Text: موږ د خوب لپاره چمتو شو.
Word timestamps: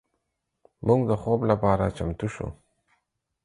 موږ 0.87 1.01
د 1.09 1.11
خوب 1.21 1.39
لپاره 1.51 1.85
چمتو 1.97 2.27
شو. 2.33 2.47